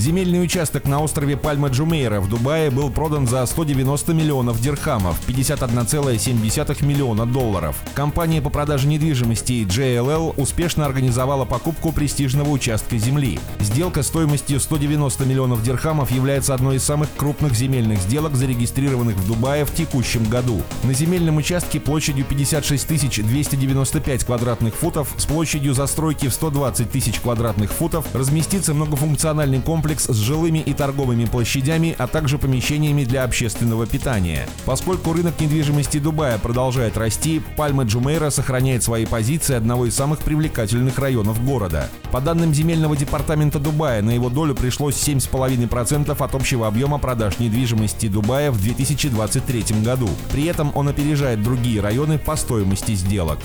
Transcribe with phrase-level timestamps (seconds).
[0.00, 7.26] Земельный участок на острове Пальма-Джумейра в Дубае был продан за 190 миллионов дирхамов, 51,7 миллиона
[7.26, 7.76] долларов.
[7.92, 13.38] Компания по продаже недвижимости JLL успешно организовала покупку престижного участка земли.
[13.58, 19.66] Сделка стоимостью 190 миллионов дирхамов является одной из самых крупных земельных сделок, зарегистрированных в Дубае
[19.66, 20.62] в текущем году.
[20.82, 27.70] На земельном участке площадью 56 295 квадратных футов с площадью застройки в 120 тысяч квадратных
[27.70, 33.86] футов разместится многофункциональный комплекс комплекс с жилыми и торговыми площадями, а также помещениями для общественного
[33.86, 34.46] питания.
[34.64, 40.98] Поскольку рынок недвижимости Дубая продолжает расти, Пальма Джумейра сохраняет свои позиции одного из самых привлекательных
[40.98, 41.88] районов города.
[42.12, 48.06] По данным земельного департамента Дубая, на его долю пришлось 7,5% от общего объема продаж недвижимости
[48.06, 50.08] Дубая в 2023 году.
[50.30, 53.38] При этом он опережает другие районы по стоимости сделок.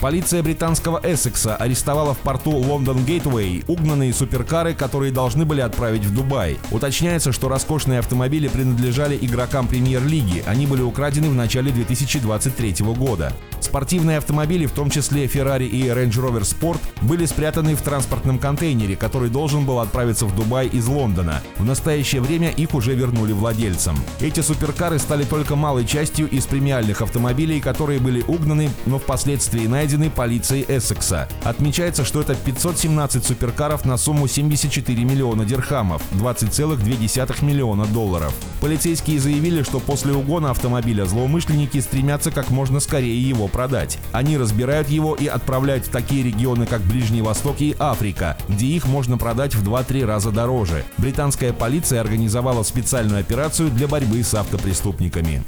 [0.00, 6.04] Полиция британского Эссекса арестовала в порту Лондон Гейтвей угнанные суперкары, которые должны должны были отправить
[6.04, 6.56] в Дубай.
[6.70, 10.44] Уточняется, что роскошные автомобили принадлежали игрокам премьер-лиги.
[10.46, 13.32] Они были украдены в начале 2023 года.
[13.66, 18.94] Спортивные автомобили, в том числе Ferrari и Range Rover Sport, были спрятаны в транспортном контейнере,
[18.94, 21.42] который должен был отправиться в Дубай из Лондона.
[21.58, 23.98] В настоящее время их уже вернули владельцам.
[24.20, 30.10] Эти суперкары стали только малой частью из премиальных автомобилей, которые были угнаны, но впоследствии найдены
[30.10, 31.28] полицией Эссекса.
[31.42, 38.32] Отмечается, что это 517 суперкаров на сумму 74 миллиона дирхамов, 20,2 миллиона долларов.
[38.60, 43.98] Полицейские заявили, что после угона автомобиля злоумышленники стремятся как можно скорее его продать.
[44.12, 48.86] Они разбирают его и отправляют в такие регионы, как Ближний Восток и Африка, где их
[48.86, 50.84] можно продать в 2-3 раза дороже.
[50.98, 55.42] Британская полиция организовала специальную операцию для борьбы с автопреступниками.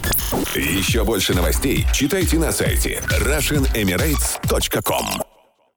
[0.54, 5.27] Еще больше новостей читайте на сайте RussianEmirates.com